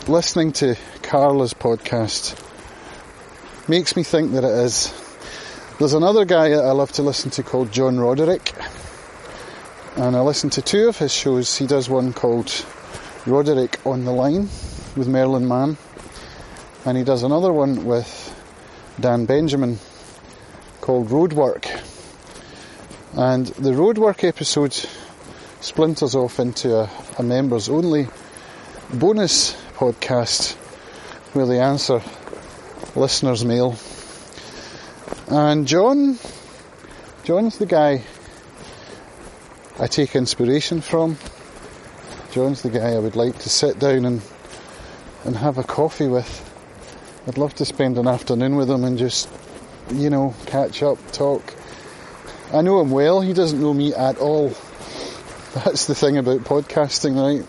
listening 0.07 0.51
to 0.53 0.75
Carla's 1.05 1.53
podcast 1.53 2.33
makes 3.69 3.95
me 3.95 4.01
think 4.01 4.31
that 4.31 4.43
it 4.43 4.49
is. 4.65 4.91
There's 5.77 5.93
another 5.93 6.25
guy 6.25 6.49
that 6.49 6.65
I 6.65 6.71
love 6.71 6.91
to 6.93 7.03
listen 7.03 7.29
to 7.31 7.43
called 7.43 7.71
John 7.71 7.99
Roderick, 7.99 8.53
and 9.97 10.15
I 10.15 10.21
listen 10.21 10.49
to 10.51 10.63
two 10.63 10.87
of 10.87 10.97
his 10.97 11.13
shows. 11.13 11.55
He 11.55 11.67
does 11.67 11.87
one 11.87 12.11
called 12.11 12.65
Roderick 13.27 13.85
on 13.85 14.03
the 14.03 14.11
Line 14.11 14.49
with 14.97 15.07
Merlin 15.07 15.47
Mann, 15.47 15.77
and 16.85 16.97
he 16.97 17.03
does 17.03 17.21
another 17.21 17.53
one 17.53 17.85
with 17.85 18.09
Dan 18.99 19.27
Benjamin 19.27 19.77
called 20.81 21.09
Roadwork. 21.09 21.65
And 23.13 23.45
the 23.45 23.73
Roadwork 23.73 24.27
episode 24.27 24.73
splinters 25.61 26.15
off 26.15 26.39
into 26.39 26.75
a, 26.75 26.89
a 27.19 27.23
members 27.23 27.69
only 27.69 28.07
bonus 28.91 29.53
podcast 29.75 30.57
where 31.35 31.45
they 31.45 31.59
answer 31.59 32.01
listeners' 32.95 33.43
mail. 33.43 33.77
And 35.27 35.67
John, 35.67 36.17
John's 37.25 37.57
the 37.57 37.65
guy 37.65 38.03
I 39.77 39.87
take 39.87 40.15
inspiration 40.15 40.79
from. 40.79 41.17
John's 42.31 42.61
the 42.61 42.69
guy 42.69 42.93
I 42.93 42.99
would 42.99 43.17
like 43.17 43.37
to 43.39 43.49
sit 43.49 43.79
down 43.79 44.05
and 44.05 44.21
and 45.25 45.35
have 45.35 45.57
a 45.57 45.63
coffee 45.63 46.07
with. 46.07 46.41
I'd 47.27 47.37
love 47.37 47.53
to 47.55 47.65
spend 47.65 47.97
an 47.97 48.07
afternoon 48.07 48.55
with 48.55 48.69
him 48.69 48.83
and 48.83 48.97
just, 48.97 49.27
you 49.91 50.09
know, 50.09 50.35
catch 50.45 50.83
up, 50.83 50.99
talk. 51.11 51.41
I 52.53 52.61
know 52.61 52.79
him 52.79 52.91
well, 52.91 53.21
he 53.21 53.33
doesn't 53.33 53.59
know 53.59 53.73
me 53.73 53.93
at 53.93 54.19
all. 54.19 54.49
That's 55.53 55.87
the 55.87 55.95
thing 55.95 56.17
about 56.17 56.41
podcasting, 56.41 57.15
right? 57.15 57.45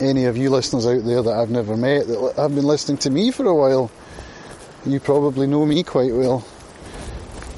Any 0.00 0.24
of 0.24 0.36
you 0.36 0.50
listeners 0.50 0.86
out 0.86 1.04
there 1.04 1.22
that 1.22 1.32
I've 1.32 1.50
never 1.50 1.76
met, 1.76 2.06
that 2.08 2.34
have 2.36 2.54
been 2.54 2.64
listening 2.64 2.98
to 2.98 3.10
me 3.10 3.30
for 3.30 3.46
a 3.46 3.54
while, 3.54 3.90
you 4.84 4.98
probably 4.98 5.46
know 5.46 5.64
me 5.64 5.82
quite 5.82 6.12
well. 6.12 6.44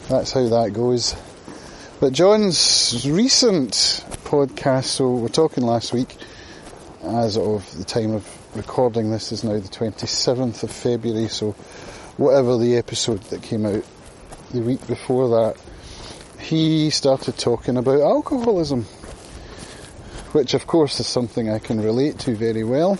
That's 0.08 0.32
how 0.32 0.46
that 0.48 0.72
goes. 0.74 1.16
But 2.00 2.12
John's 2.12 3.08
recent 3.08 3.72
podcast, 4.24 4.84
so 4.84 5.14
we're 5.14 5.28
talking 5.28 5.64
last 5.64 5.92
week, 5.92 6.16
as 7.02 7.38
of 7.38 7.78
the 7.78 7.84
time 7.84 8.12
of 8.12 8.56
recording 8.56 9.10
this 9.10 9.32
is 9.32 9.42
now 9.44 9.58
the 9.58 9.68
27th 9.68 10.62
of 10.62 10.70
February, 10.70 11.28
so 11.28 11.52
whatever 12.16 12.58
the 12.58 12.76
episode 12.76 13.22
that 13.24 13.42
came 13.42 13.64
out 13.64 13.84
the 14.52 14.60
week 14.60 14.86
before 14.86 15.28
that, 15.28 15.56
he 16.38 16.90
started 16.90 17.38
talking 17.38 17.76
about 17.76 18.00
alcoholism, 18.00 18.86
which 20.34 20.52
of 20.52 20.66
course 20.66 20.98
is 20.98 21.06
something 21.06 21.48
I 21.48 21.60
can 21.60 21.80
relate 21.80 22.18
to 22.20 22.34
very 22.34 22.64
well. 22.64 22.98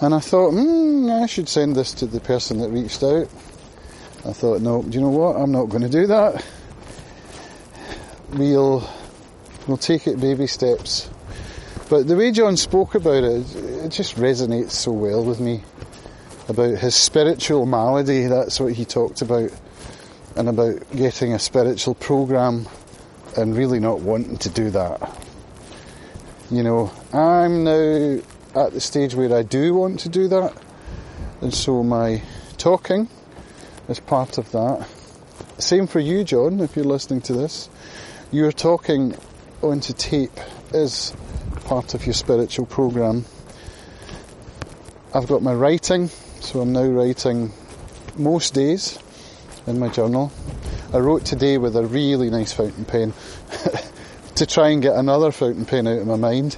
And 0.00 0.14
I 0.14 0.20
thought, 0.20 0.50
hmm, 0.50 1.10
I 1.10 1.26
should 1.26 1.48
send 1.48 1.74
this 1.74 1.94
to 1.94 2.06
the 2.06 2.20
person 2.20 2.58
that 2.58 2.68
reached 2.68 3.02
out. 3.02 3.28
I 4.26 4.32
thought, 4.32 4.60
no, 4.60 4.82
do 4.82 4.90
you 4.90 5.00
know 5.00 5.10
what? 5.10 5.36
I'm 5.36 5.52
not 5.52 5.66
going 5.70 5.82
to 5.82 5.88
do 5.88 6.06
that. 6.08 6.44
We'll, 8.34 8.86
we'll 9.66 9.76
take 9.78 10.06
it 10.06 10.20
baby 10.20 10.46
steps. 10.46 11.08
But 11.88 12.08
the 12.08 12.16
way 12.16 12.30
John 12.30 12.56
spoke 12.56 12.94
about 12.94 13.24
it, 13.24 13.54
it 13.56 13.88
just 13.90 14.16
resonates 14.16 14.72
so 14.72 14.92
well 14.92 15.24
with 15.24 15.40
me. 15.40 15.62
about 16.48 16.78
his 16.78 16.94
spiritual 16.94 17.66
malady. 17.66 18.26
That's 18.26 18.60
what 18.60 18.72
he 18.72 18.84
talked 18.84 19.22
about, 19.22 19.50
and 20.36 20.48
about 20.48 20.90
getting 20.94 21.32
a 21.32 21.38
spiritual 21.38 21.94
program 21.94 22.68
and 23.36 23.56
really 23.56 23.80
not 23.80 24.00
wanting 24.00 24.36
to 24.38 24.48
do 24.50 24.70
that. 24.70 25.21
You 26.52 26.62
know, 26.62 26.92
I'm 27.14 27.64
now 27.64 28.18
at 28.54 28.74
the 28.74 28.80
stage 28.80 29.14
where 29.14 29.34
I 29.34 29.42
do 29.42 29.72
want 29.72 30.00
to 30.00 30.10
do 30.10 30.28
that, 30.28 30.52
and 31.40 31.54
so 31.54 31.82
my 31.82 32.20
talking 32.58 33.08
is 33.88 33.98
part 34.00 34.36
of 34.36 34.52
that. 34.52 34.86
Same 35.56 35.86
for 35.86 35.98
you, 35.98 36.24
John, 36.24 36.60
if 36.60 36.76
you're 36.76 36.84
listening 36.84 37.22
to 37.22 37.32
this. 37.32 37.70
Your 38.32 38.52
talking 38.52 39.16
onto 39.62 39.94
tape 39.94 40.38
is 40.74 41.14
part 41.64 41.94
of 41.94 42.04
your 42.04 42.12
spiritual 42.12 42.66
program. 42.66 43.24
I've 45.14 45.28
got 45.28 45.40
my 45.40 45.54
writing, 45.54 46.08
so 46.40 46.60
I'm 46.60 46.74
now 46.74 46.84
writing 46.84 47.50
most 48.18 48.52
days 48.52 48.98
in 49.66 49.78
my 49.78 49.88
journal. 49.88 50.30
I 50.92 50.98
wrote 50.98 51.24
today 51.24 51.56
with 51.56 51.76
a 51.76 51.86
really 51.86 52.28
nice 52.28 52.52
fountain 52.52 52.84
pen 52.84 53.14
to 54.36 54.46
try 54.46 54.70
and 54.70 54.82
get 54.82 54.96
another 54.96 55.32
fountain 55.32 55.66
pen 55.66 55.86
out 55.86 55.98
of 55.98 56.06
my 56.06 56.16
mind, 56.16 56.54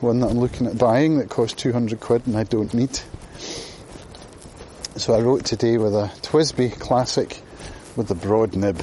one 0.00 0.20
that 0.20 0.28
I'm 0.28 0.38
looking 0.38 0.66
at 0.66 0.78
buying 0.78 1.18
that 1.18 1.28
costs 1.28 1.60
200 1.62 2.00
quid 2.00 2.26
and 2.26 2.36
I 2.36 2.44
don't 2.44 2.72
need. 2.74 2.98
So 4.96 5.14
I 5.14 5.20
wrote 5.20 5.44
today 5.44 5.76
with 5.76 5.94
a 5.94 6.10
TWSBI 6.22 6.78
Classic 6.78 7.40
with 7.96 8.08
the 8.08 8.14
broad 8.14 8.56
nib 8.56 8.82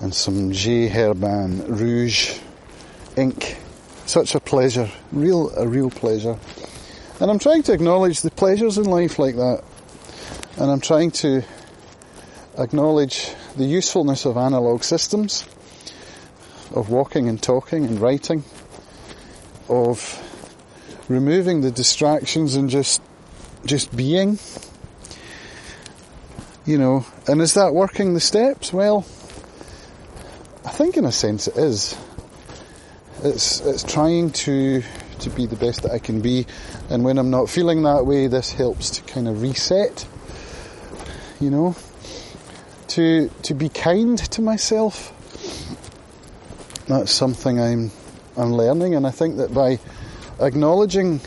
and 0.00 0.14
some 0.14 0.52
J. 0.52 0.88
Herbin 0.88 1.66
Rouge 1.66 2.38
ink. 3.16 3.56
Such 4.06 4.34
a 4.34 4.40
pleasure, 4.40 4.90
real 5.12 5.50
a 5.56 5.66
real 5.66 5.90
pleasure. 5.90 6.36
And 7.20 7.30
I'm 7.30 7.38
trying 7.38 7.62
to 7.64 7.72
acknowledge 7.72 8.20
the 8.20 8.30
pleasures 8.30 8.76
in 8.76 8.84
life 8.84 9.18
like 9.18 9.36
that. 9.36 9.64
And 10.58 10.70
I'm 10.70 10.80
trying 10.80 11.10
to 11.12 11.42
acknowledge 12.58 13.30
the 13.56 13.64
usefulness 13.64 14.26
of 14.26 14.36
analog 14.36 14.82
systems, 14.82 15.46
of 16.74 16.90
walking 16.90 17.28
and 17.28 17.42
talking 17.42 17.84
and 17.86 18.00
writing, 18.00 18.44
of 19.68 20.20
removing 21.08 21.60
the 21.60 21.70
distractions 21.70 22.56
and 22.56 22.68
just 22.68 23.00
just 23.64 23.94
being. 23.96 24.38
You 26.66 26.78
know, 26.78 27.06
and 27.28 27.40
is 27.40 27.54
that 27.54 27.74
working 27.74 28.14
the 28.14 28.20
steps? 28.20 28.72
Well, 28.72 29.06
I 30.64 30.70
think 30.70 30.96
in 30.96 31.04
a 31.04 31.12
sense 31.12 31.46
it 31.46 31.56
is. 31.56 31.96
It's 33.22 33.60
it's 33.60 33.82
trying 33.82 34.30
to 34.30 34.82
to 35.20 35.30
be 35.30 35.46
the 35.46 35.56
best 35.56 35.82
that 35.82 35.92
I 35.92 35.98
can 35.98 36.20
be. 36.20 36.46
And 36.90 37.04
when 37.04 37.18
I'm 37.18 37.30
not 37.30 37.48
feeling 37.48 37.82
that 37.84 38.04
way, 38.04 38.26
this 38.26 38.52
helps 38.52 38.90
to 38.90 39.02
kind 39.02 39.28
of 39.28 39.42
reset. 39.42 40.06
You 41.40 41.50
know, 41.50 41.76
to 42.88 43.28
to 43.42 43.54
be 43.54 43.68
kind 43.68 44.18
to 44.18 44.42
myself. 44.42 45.13
That's 46.86 47.12
something 47.12 47.60
I'm 47.60 47.90
I'm 48.36 48.52
learning, 48.52 48.94
and 48.94 49.06
I 49.06 49.10
think 49.10 49.36
that 49.36 49.54
by 49.54 49.78
acknowledging 50.40 51.20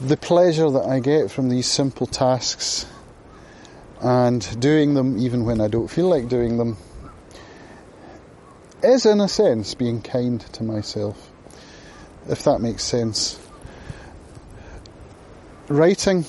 the 0.00 0.16
pleasure 0.16 0.70
that 0.70 0.84
I 0.84 1.00
get 1.00 1.30
from 1.30 1.48
these 1.48 1.66
simple 1.66 2.06
tasks 2.06 2.86
and 4.00 4.60
doing 4.60 4.94
them 4.94 5.18
even 5.18 5.44
when 5.44 5.60
I 5.60 5.68
don't 5.68 5.88
feel 5.88 6.08
like 6.08 6.28
doing 6.28 6.58
them 6.58 6.76
is 8.82 9.06
in 9.06 9.20
a 9.20 9.28
sense 9.28 9.74
being 9.74 10.02
kind 10.02 10.40
to 10.52 10.62
myself 10.62 11.30
if 12.28 12.44
that 12.44 12.60
makes 12.60 12.82
sense. 12.82 13.38
Writing 15.68 16.24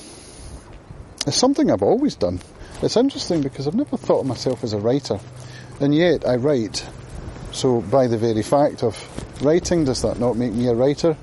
is 1.26 1.34
something 1.34 1.70
I've 1.70 1.82
always 1.82 2.14
done. 2.14 2.40
It's 2.82 2.96
interesting 2.96 3.42
because 3.42 3.66
I've 3.66 3.74
never 3.74 3.96
thought 3.96 4.20
of 4.20 4.26
myself 4.26 4.62
as 4.64 4.72
a 4.72 4.78
writer, 4.78 5.18
and 5.80 5.94
yet 5.94 6.26
I 6.26 6.36
write. 6.36 6.86
So, 7.52 7.80
by 7.80 8.06
the 8.06 8.18
very 8.18 8.42
fact 8.42 8.82
of 8.82 8.96
writing, 9.42 9.84
does 9.84 10.02
that 10.02 10.18
not 10.18 10.36
make 10.36 10.52
me 10.52 10.68
a 10.68 10.74
writer? 10.74 11.16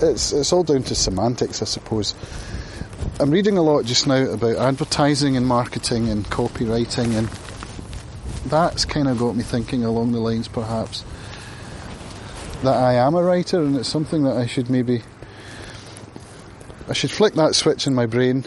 It's, 0.00 0.32
it's 0.32 0.52
all 0.52 0.62
down 0.62 0.82
to 0.84 0.94
semantics, 0.94 1.62
I 1.62 1.64
suppose. 1.64 2.14
I'm 3.20 3.30
reading 3.30 3.58
a 3.58 3.62
lot 3.62 3.84
just 3.84 4.06
now 4.06 4.30
about 4.30 4.56
advertising 4.56 5.36
and 5.36 5.46
marketing 5.46 6.08
and 6.08 6.24
copywriting, 6.26 7.16
and 7.16 7.28
that's 8.50 8.84
kind 8.84 9.08
of 9.08 9.18
got 9.18 9.36
me 9.36 9.42
thinking 9.42 9.84
along 9.84 10.12
the 10.12 10.20
lines, 10.20 10.48
perhaps, 10.48 11.04
that 12.62 12.76
I 12.76 12.94
am 12.94 13.14
a 13.14 13.22
writer 13.22 13.62
and 13.62 13.76
it's 13.76 13.88
something 13.88 14.24
that 14.24 14.36
I 14.36 14.46
should 14.46 14.68
maybe 14.68 15.02
I 16.88 16.92
should 16.92 17.10
flick 17.10 17.34
that 17.34 17.54
switch 17.54 17.86
in 17.86 17.94
my 17.94 18.06
brain 18.06 18.46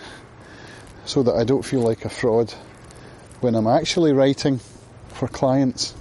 so 1.05 1.23
that 1.23 1.33
I 1.33 1.43
don't 1.43 1.63
feel 1.63 1.81
like 1.81 2.05
a 2.05 2.09
fraud 2.09 2.51
when 3.39 3.55
I'm 3.55 3.67
actually 3.67 4.13
writing 4.13 4.59
for 5.09 5.27
clients. 5.27 5.93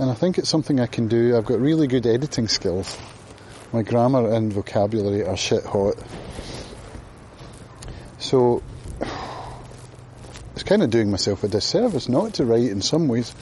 And 0.00 0.10
I 0.10 0.14
think 0.14 0.38
it's 0.38 0.48
something 0.48 0.80
I 0.80 0.86
can 0.86 1.08
do. 1.08 1.36
I've 1.36 1.44
got 1.44 1.60
really 1.60 1.86
good 1.86 2.06
editing 2.06 2.48
skills. 2.48 2.96
My 3.70 3.82
grammar 3.82 4.32
and 4.32 4.50
vocabulary 4.50 5.26
are 5.26 5.36
shit 5.36 5.62
hot. 5.62 5.94
So 8.18 8.62
it's 10.54 10.62
kind 10.62 10.82
of 10.82 10.88
doing 10.88 11.10
myself 11.10 11.44
a 11.44 11.48
disservice 11.48 12.08
not 12.08 12.32
to 12.34 12.46
write 12.46 12.70
in 12.70 12.80
some 12.80 13.08
ways. 13.08 13.34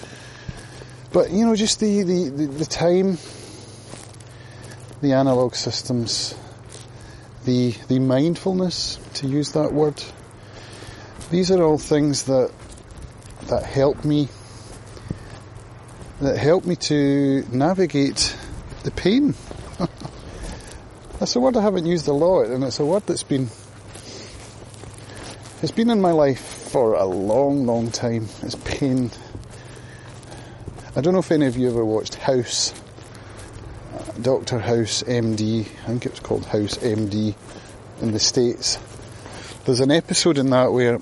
But 1.13 1.31
you 1.31 1.47
know, 1.47 1.55
just 1.55 1.79
the, 1.79 2.03
the, 2.03 2.29
the, 2.29 2.47
the 2.47 2.65
time 2.65 3.19
the 5.01 5.13
analog 5.13 5.55
systems, 5.55 6.35
the, 7.45 7.71
the 7.87 8.01
mindfulness, 8.01 8.99
to 9.15 9.29
use 9.29 9.53
that 9.53 9.73
word. 9.73 10.03
These 11.31 11.53
are 11.53 11.63
all 11.63 11.79
things 11.79 12.25
that, 12.25 12.51
that 13.47 13.63
help 13.63 14.05
me, 14.05 14.29
that 16.21 16.37
helped 16.37 16.67
me 16.67 16.75
to 16.75 17.45
navigate 17.51 18.37
the 18.83 18.91
pain. 18.91 19.35
that's 21.19 21.37
a 21.37 21.41
word 21.41 21.57
I 21.57 21.63
haven't 21.63 21.87
used 21.87 22.09
a 22.09 22.13
lot 22.13 22.47
and 22.47 22.65
it's 22.65 22.81
a 22.81 22.85
word 22.85 23.07
that's 23.07 23.23
been, 23.23 23.49
it's 25.63 25.73
been 25.73 25.91
in 25.91 26.01
my 26.01 26.11
life 26.11 26.41
for 26.41 26.95
a 26.95 27.05
long, 27.05 27.67
long 27.67 27.91
time. 27.91 28.29
It's 28.43 28.57
pain. 28.57 29.11
I 30.97 31.01
don't 31.01 31.13
know 31.13 31.21
if 31.21 31.31
any 31.31 31.47
of 31.47 31.57
you 31.57 31.69
ever 31.69 31.85
watched 31.85 32.17
House. 32.17 32.75
Uh, 33.95 34.13
Dr. 34.21 34.59
House 34.59 35.05
MD, 35.05 35.61
I 35.61 35.87
think 35.87 36.07
it 36.07 36.11
was 36.11 36.21
called 36.21 36.45
House 36.47 36.79
MD 36.79 37.37
in 38.03 38.11
the 38.11 38.19
States. 38.19 38.79
There's 39.65 39.81
an 39.81 39.93
episode 39.93 40.39
in 40.39 40.51
that 40.51 40.73
where 40.73 40.99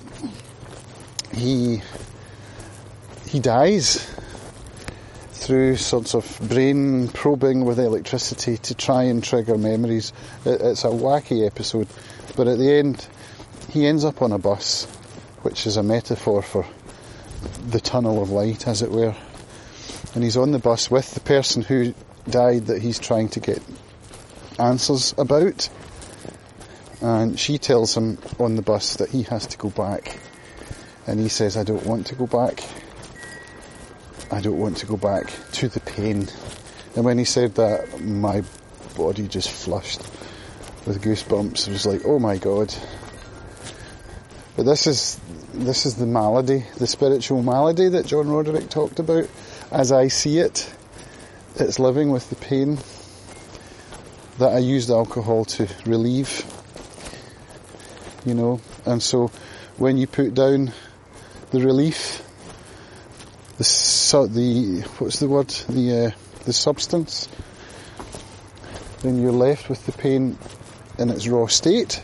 he 1.33 1.81
he 3.27 3.39
dies 3.39 4.16
through 5.47 5.77
sorts 5.77 6.13
of 6.13 6.39
brain 6.49 7.07
probing 7.07 7.63
with 7.63 7.79
electricity 7.79 8.57
to 8.57 8.75
try 8.75 9.03
and 9.03 9.23
trigger 9.23 9.57
memories. 9.57 10.11
It's 10.43 10.83
a 10.83 10.89
wacky 10.89 11.47
episode, 11.47 11.87
but 12.35 12.49
at 12.49 12.57
the 12.57 12.69
end, 12.69 13.07
he 13.69 13.87
ends 13.87 14.03
up 14.03 14.21
on 14.21 14.33
a 14.33 14.37
bus, 14.37 14.83
which 15.43 15.65
is 15.65 15.77
a 15.77 15.83
metaphor 15.83 16.41
for 16.41 16.65
the 17.69 17.79
tunnel 17.79 18.21
of 18.21 18.29
light, 18.29 18.67
as 18.67 18.81
it 18.81 18.91
were. 18.91 19.15
And 20.13 20.21
he's 20.21 20.35
on 20.35 20.51
the 20.51 20.59
bus 20.59 20.91
with 20.91 21.13
the 21.13 21.21
person 21.21 21.61
who 21.61 21.93
died 22.29 22.65
that 22.65 22.81
he's 22.81 22.99
trying 22.99 23.29
to 23.29 23.39
get 23.39 23.63
answers 24.59 25.15
about. 25.17 25.69
And 26.99 27.39
she 27.39 27.57
tells 27.57 27.95
him 27.95 28.17
on 28.37 28.57
the 28.57 28.61
bus 28.61 28.97
that 28.97 29.11
he 29.11 29.23
has 29.23 29.47
to 29.47 29.57
go 29.57 29.69
back. 29.69 30.19
And 31.05 31.21
he 31.21 31.29
says, 31.29 31.55
I 31.55 31.63
don't 31.63 31.85
want 31.85 32.07
to 32.07 32.15
go 32.15 32.27
back. 32.27 32.61
I 34.31 34.41
don't 34.41 34.57
want 34.57 34.77
to 34.77 34.85
go 34.85 34.97
back 34.97 35.31
to 35.53 35.69
the 35.69 35.79
pain. 35.79 36.27
And 36.95 37.05
when 37.05 37.17
he 37.17 37.23
said 37.23 37.55
that, 37.55 38.01
my 38.01 38.43
body 38.95 39.27
just 39.27 39.49
flushed 39.49 40.01
with 40.85 41.01
goosebumps. 41.01 41.67
It 41.67 41.71
was 41.71 41.85
like, 41.85 42.01
oh 42.05 42.19
my 42.19 42.37
god. 42.37 42.73
But 44.55 44.65
this 44.65 44.87
is, 44.87 45.19
this 45.53 45.85
is 45.85 45.95
the 45.95 46.05
malady, 46.05 46.65
the 46.77 46.87
spiritual 46.87 47.43
malady 47.43 47.89
that 47.89 48.05
John 48.05 48.27
Roderick 48.27 48.69
talked 48.69 48.99
about, 48.99 49.29
as 49.71 49.91
I 49.91 50.07
see 50.07 50.39
it 50.39 50.73
it's 51.59 51.79
living 51.79 52.11
with 52.11 52.29
the 52.29 52.35
pain 52.35 52.77
that 54.37 54.53
I 54.53 54.59
used 54.59 54.89
alcohol 54.89 55.45
to 55.45 55.67
relieve. 55.85 56.45
You 58.25 58.33
know, 58.33 58.61
and 58.85 59.01
so 59.01 59.31
when 59.77 59.97
you 59.97 60.05
put 60.05 60.33
down 60.33 60.73
the 61.51 61.61
relief, 61.61 62.21
the 63.57 63.63
su- 63.63 64.27
the 64.27 64.81
what's 64.99 65.19
the 65.19 65.27
word 65.27 65.49
the 65.69 66.07
uh, 66.07 66.11
the 66.45 66.53
substance, 66.53 67.27
then 69.01 69.21
you're 69.21 69.31
left 69.31 69.69
with 69.69 69.85
the 69.85 69.91
pain 69.91 70.37
in 70.97 71.09
its 71.09 71.27
raw 71.27 71.47
state, 71.47 72.03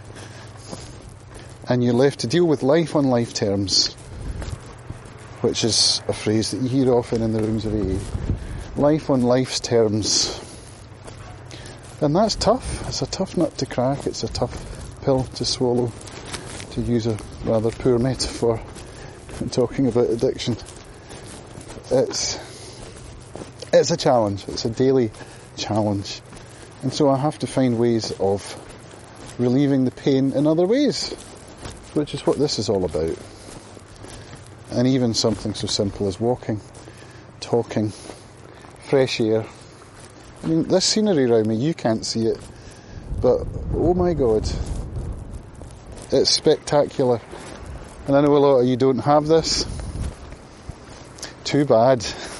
and 1.70 1.84
you're 1.84 1.94
left 1.94 2.20
to 2.20 2.28
deal 2.28 2.46
with 2.46 2.64
life 2.64 2.96
on 2.96 3.06
life 3.06 3.34
terms, 3.34 3.94
which 5.42 5.64
is 5.64 6.02
a 6.08 6.14
phrase 6.14 6.52
that 6.52 6.62
you 6.62 6.70
hear 6.70 6.94
often 6.94 7.22
in 7.22 7.34
the 7.34 7.42
rooms 7.42 7.66
of 7.66 7.74
AA 7.74 8.00
life 8.76 9.10
on 9.10 9.22
life's 9.22 9.60
terms. 9.60 10.40
And 12.02 12.16
that's 12.16 12.36
tough. 12.36 12.88
It's 12.88 13.02
a 13.02 13.08
tough 13.08 13.38
nut 13.38 13.58
to 13.60 13.66
crack. 13.66 14.08
It's 14.08 14.24
a 14.24 14.28
tough 14.28 15.02
pill 15.04 15.24
to 15.24 15.46
swallow. 15.46 15.92
to 16.72 16.82
use 16.82 17.06
a 17.06 17.18
rather 17.46 17.70
poor 17.70 18.00
metaphor 18.00 18.58
when 19.38 19.50
talking 19.50 19.88
about 19.88 20.10
addiction. 20.10 20.58
It's 21.96 22.40
it's 23.72 23.92
a 23.92 23.98
challenge. 23.98 24.48
It's 24.48 24.66
a 24.66 24.70
daily 24.72 25.12
challenge, 25.58 26.22
and 26.82 26.92
so 26.92 27.08
I 27.08 27.18
have 27.18 27.38
to 27.40 27.48
find 27.48 27.78
ways 27.78 28.12
of 28.20 28.42
relieving 29.38 29.86
the 29.86 29.92
pain 29.92 30.34
in 30.34 30.48
other 30.48 30.66
ways, 30.66 31.14
which 31.94 32.16
is 32.16 32.26
what 32.26 32.40
this 32.40 32.58
is 32.58 32.68
all 32.68 32.84
about. 32.84 33.16
And 34.72 34.88
even 34.88 35.14
something 35.14 35.54
so 35.54 35.68
simple 35.68 36.08
as 36.08 36.20
walking, 36.20 36.62
talking, 37.40 37.94
fresh 38.90 39.22
air. 39.22 39.46
I 40.44 40.48
mean, 40.48 40.64
this 40.64 40.86
scenery 40.86 41.26
around 41.26 41.46
me, 41.46 41.58
you 41.58 41.76
can't 41.76 42.04
see 42.04 42.26
it, 42.26 42.40
but 43.22 43.46
oh 43.72 43.94
my 43.94 44.16
god, 44.16 44.50
it's 46.12 46.32
spectacular. 46.32 47.22
And 48.08 48.16
I 48.16 48.22
know 48.22 48.36
a 48.36 48.40
lot 48.40 48.60
of 48.62 48.66
you 48.66 48.78
don't 48.78 48.98
have 48.98 49.28
this. 49.28 49.68
Too 51.54 51.66
bad. 51.66 52.04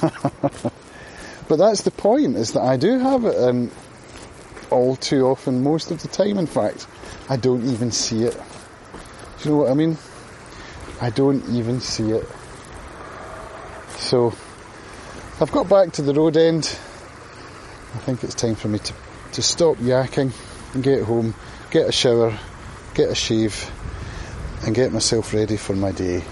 but 1.48 1.56
that's 1.56 1.82
the 1.82 1.92
point, 1.92 2.34
is 2.34 2.54
that 2.54 2.62
I 2.62 2.76
do 2.76 2.98
have 2.98 3.24
it, 3.24 3.36
and 3.36 3.70
all 4.70 4.96
too 4.96 5.28
often, 5.28 5.62
most 5.62 5.92
of 5.92 6.02
the 6.02 6.08
time, 6.08 6.36
in 6.36 6.48
fact, 6.48 6.88
I 7.28 7.36
don't 7.36 7.64
even 7.64 7.92
see 7.92 8.24
it. 8.24 8.34
Do 8.34 9.44
you 9.44 9.50
know 9.52 9.58
what 9.58 9.70
I 9.70 9.74
mean? 9.74 9.98
I 11.00 11.10
don't 11.10 11.48
even 11.50 11.78
see 11.78 12.10
it. 12.10 12.26
So, 13.98 14.34
I've 15.40 15.52
got 15.52 15.68
back 15.68 15.92
to 15.92 16.02
the 16.02 16.12
road 16.12 16.36
end. 16.36 16.64
I 17.94 17.98
think 17.98 18.24
it's 18.24 18.34
time 18.34 18.56
for 18.56 18.66
me 18.66 18.80
to, 18.80 18.94
to 19.34 19.42
stop 19.42 19.76
yakking 19.76 20.32
and 20.74 20.82
get 20.82 21.04
home, 21.04 21.36
get 21.70 21.88
a 21.88 21.92
shower, 21.92 22.36
get 22.94 23.10
a 23.10 23.14
shave, 23.14 23.70
and 24.66 24.74
get 24.74 24.92
myself 24.92 25.32
ready 25.32 25.56
for 25.56 25.76
my 25.76 25.92
day. 25.92 26.24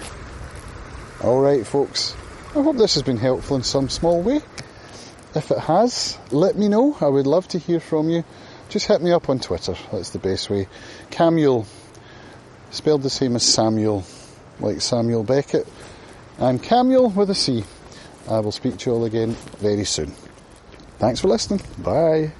Alright, 1.23 1.64
folks, 1.64 2.16
I 2.55 2.61
hope 2.61 2.77
this 2.77 2.95
has 2.95 3.03
been 3.03 3.17
helpful 3.17 3.57
in 3.57 3.62
some 3.62 3.88
small 3.88 4.21
way. 4.21 4.43
If 5.35 5.51
it 5.51 5.59
has, 5.59 6.19
let 6.31 6.55
me 6.55 6.69
know. 6.69 6.95
I 7.01 7.09
would 7.09 7.27
love 7.27 7.49
to 7.49 7.59
hear 7.59 7.81
from 7.81 8.11
you. 8.11 8.25
Just 8.69 8.88
hit 8.88 9.01
me 9.01 9.11
up 9.11 9.31
on 9.31 9.41
Twitter. 9.41 9.75
That's 9.91 10.11
the 10.11 10.19
best 10.19 10.51
way. 10.51 10.69
Camuel, 11.11 11.67
spelled 12.71 13.03
the 13.03 13.09
same 13.09 13.37
as 13.37 13.43
Samuel, 13.43 14.05
like 14.61 14.83
Samuel 14.83 15.25
Beckett. 15.25 15.67
I'm 16.38 16.59
Camuel 16.59 17.15
with 17.15 17.31
a 17.31 17.35
C. 17.35 17.65
I 18.29 18.41
will 18.41 18.53
speak 18.53 18.77
to 18.79 18.91
you 18.91 18.97
all 18.97 19.05
again 19.07 19.31
very 19.59 19.87
soon. 19.87 20.12
Thanks 20.99 21.21
for 21.21 21.29
listening. 21.29 21.62
Bye. 21.79 22.33